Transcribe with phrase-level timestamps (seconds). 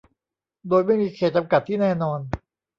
[0.67, 2.19] โดยไม่มีเขตต์จำกัดที่แน่นอน